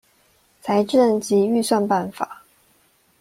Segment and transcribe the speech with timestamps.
[0.63, 2.41] 財政及預算辦法